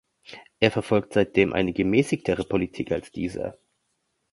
[0.59, 3.59] Er verfolgt seitdem eine gemäßigtere Politik als dieser.